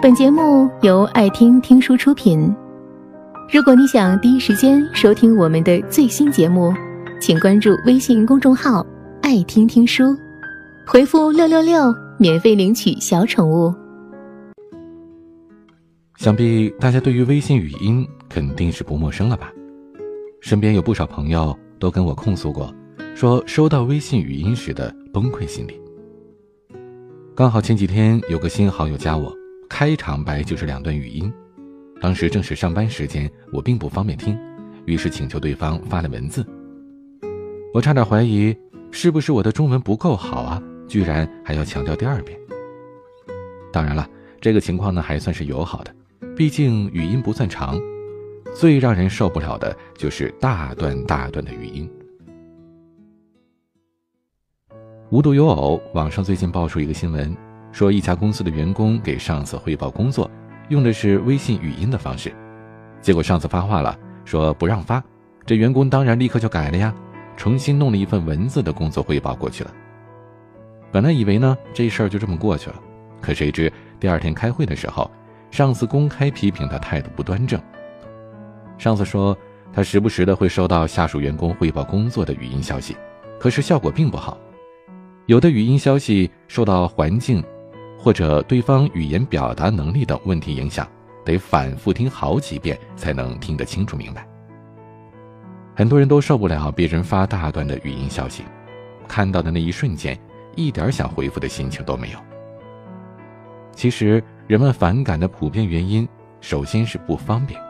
[0.00, 2.54] 本节目由爱听听书出品。
[3.52, 6.72] 如果你想第一时间收听我们的最新节目，
[7.20, 8.86] 请关注微信公众号
[9.22, 10.16] “爱听听书”，
[10.86, 13.74] 回复“六六六”免费领取小宠物。
[16.16, 19.52] 想必大家对于微信语音肯定是不陌生了吧？
[20.40, 22.72] 身边有不少朋友都跟我控诉过，
[23.16, 25.74] 说收到微信语音时的崩溃心理。
[27.34, 29.34] 刚好前几天有个新好友加我，
[29.78, 31.32] 开场白就是两段语音。
[32.00, 34.36] 当时正是上班时间，我并不方便听，
[34.86, 36.44] 于是请求对方发了文字。
[37.72, 38.52] 我差点怀疑
[38.90, 42.36] 是不是我的中文不够好啊，居然还要强调第二遍。
[43.72, 44.04] 当然了，
[44.40, 45.94] 这个情况呢还算是友好的，
[46.34, 47.80] 毕竟语音不算长。
[48.56, 51.88] 最让人受不了的就是大段大段的语音。
[55.10, 57.32] 无独有偶，网上最近爆出一个新闻，
[57.72, 60.30] 说一家公司的员工给上司汇报工作，
[60.68, 62.34] 用的是微信语音的方式，
[63.00, 65.02] 结果上司发话了，说不让发，
[65.46, 66.94] 这员工当然立刻就改了呀，
[67.36, 69.72] 重新弄了一份文字的工作汇报过去了。
[70.90, 72.76] 本来以为呢这事儿就这么过去了，
[73.20, 75.10] 可谁知第二天开会的时候，
[75.50, 77.60] 上司公开批评他态度不端正。
[78.78, 79.36] 上司说
[79.72, 82.96] 他时不时的会收到下属员工汇报工作的语音消息，
[83.38, 84.38] 可是效果并不好。
[85.26, 87.44] 有的语音消息受到环境，
[87.98, 90.88] 或者对方语言表达能力等问题影响，
[91.24, 94.26] 得反复听好几遍才能听得清楚明白。
[95.74, 98.44] 很多人都受不了别人发大段的语音消息，
[99.08, 100.18] 看到的那一瞬间，
[100.54, 102.18] 一点想回复的心情都没有。
[103.72, 106.08] 其实人们反感的普遍原因，
[106.40, 107.60] 首先是不方便。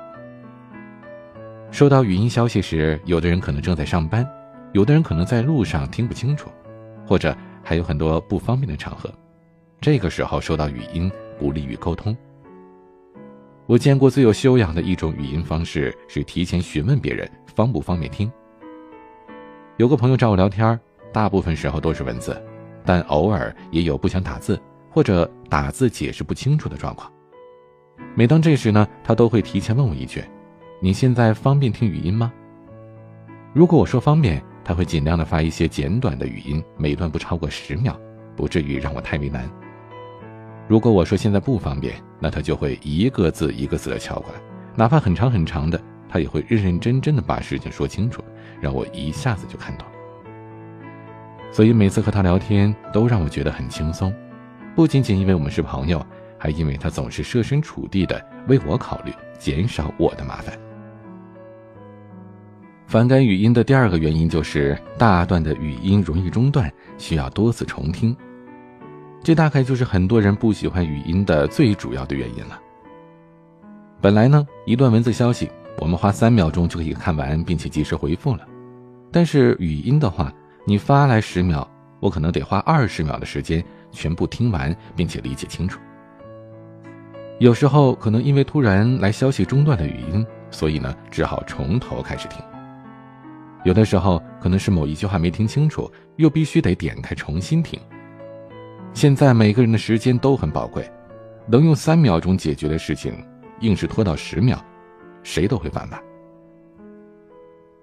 [1.70, 4.27] 收到语音消息时，有的人可能正在上班，
[4.73, 6.51] 有的人可能在路上听不清楚，
[7.07, 7.35] 或者。
[7.61, 9.13] 还有很多不方便的场合，
[9.81, 12.17] 这个时候收到语音不利于沟通。
[13.67, 18.30] 我见过最有修养的一种语音方式是提前询问别人方不方便听。
[19.77, 20.79] 有个朋友找我聊天，
[21.13, 22.41] 大部分时候都是文字，
[22.85, 24.61] 但偶尔也有不想打字
[24.91, 27.13] 或者打字解释不清楚的状况。
[28.14, 30.25] 每当这时呢，他都会提前问我一句
[30.81, 32.33] ：“你现在方便听语音吗？”
[33.55, 34.42] 如果我说方便。
[34.64, 37.98] 他会尽量的发一些简短的语音，每段不超过十秒，
[38.36, 39.48] 不至于让我太为难。
[40.68, 44.40] 如果我说现在不方便，那他就会一个字一个字的敲过来，
[44.77, 45.80] 哪怕很长很长的，
[46.11, 48.23] 他也会认认真真的把事情说清楚，
[48.61, 49.89] 让我一下子就看懂。
[51.51, 54.14] 所以每次和他聊天都让我觉得很轻松，
[54.77, 56.05] 不仅仅因为我们是朋友，
[56.36, 60.55] 还因为他总是设身处地的为我考虑，减少我的麻烦。
[62.86, 68.14] 反感语音的第二个原因就是大段的语音容易中断，需要多次重听。
[69.23, 72.58] 这大概就是很多人不喜欢语音的最主要的原因了。
[74.01, 78.46] 本来呢，一段文字消息我们花三秒钟就可以看完，并且及时回复了。
[79.11, 80.33] 但是语音的话，
[80.64, 81.68] 你发来十秒，
[82.01, 85.80] 我可能得花二十秒的时间全部听完，并且理解清楚。
[87.39, 92.42] 有时候可能因为突然来消息中断的语音，所以呢，只好从头开始听。
[93.64, 97.78] 有的时候可能是某一句话没听清楚，又必须得点开重新听。
[98.93, 100.91] 现在每个人的时间都很宝贵，
[101.47, 103.15] 能用三秒钟解决的事情，
[103.61, 104.59] 硬是拖到十秒，
[105.23, 106.03] 谁都会烦吧。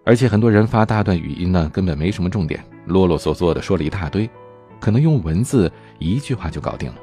[0.03, 4.29] 而且很多人发大段语音呢，根本没什么重点，啰啰嗦嗦的说了一大堆，
[4.79, 6.97] 可能用文字一句话就搞定了。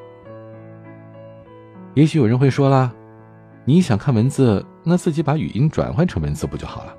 [1.95, 2.93] 也许有人会说了，
[3.65, 6.95] 你想看文字，那自己把语音转换成文字不就好了？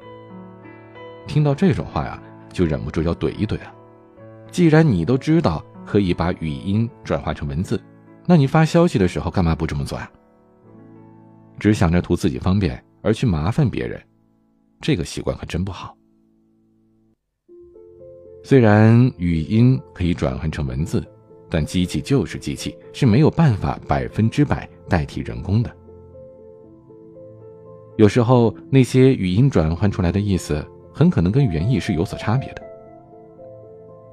[1.26, 2.22] 听到这种话呀，
[2.52, 3.74] 就忍不住要怼一怼啊！
[4.52, 7.82] 既然你都知道可以把语音转化成文字，
[8.26, 10.10] 那你发消息的时候干嘛不这么做呀？
[11.60, 14.02] 只想着图自己方便而去麻烦别人，
[14.82, 15.96] 这个习惯可真不好。
[18.44, 21.06] 虽然语音可以转换成文字，
[21.50, 25.72] 但机器就是机器，是没有办法百分之百代替人工的。
[27.98, 30.66] 有时候那些语音转换出来的意思。
[30.96, 32.62] 很可能跟原意是有所差别的。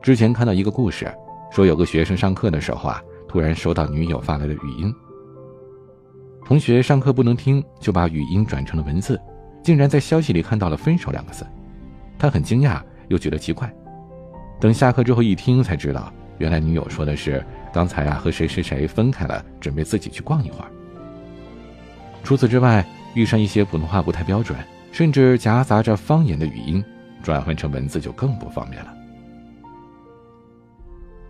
[0.01, 1.13] 之前看到一个故事，
[1.51, 4.95] 说有个学生上课的时候啊，突然收到女友发来的语音。
[6.45, 9.21] 同学上课不能听，就把语音转成了文字，
[9.63, 11.47] 竟然在消息里看到了“分手”两个字。
[12.19, 13.73] 他很惊讶，又觉得奇怪。
[14.61, 20.71] 等下课之后一听，才知道原来女友说的是刚才啊和谁谁谁分开了，准备自己去逛一会儿。
[22.23, 24.59] 除此之外，遇上一些普通话不太标准。
[24.93, 26.85] 甚至夹杂着方言的语音，
[27.23, 28.93] 转换成文字就更不方便了。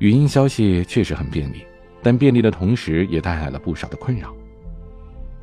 [0.01, 1.63] 语音消息确实很便利，
[2.03, 4.35] 但便利的同时也带来了不少的困扰。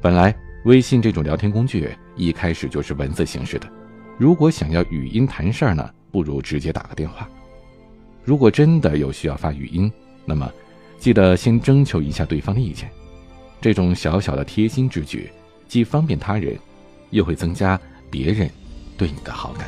[0.01, 3.69] 本来微信这种聊天工具一开始就是文字形式的，
[4.17, 7.29] 如果想要语音谈事儿呢，不如直接打个电话。
[8.23, 9.91] 如果真的有需要发语音，
[10.25, 10.51] 那么
[10.97, 12.89] 记得先征求一下对方的意见。
[13.61, 15.29] 这种小小的贴心之举，
[15.67, 16.57] 既方便他人，
[17.11, 17.79] 又会增加
[18.09, 18.49] 别人
[18.97, 19.67] 对你的好感。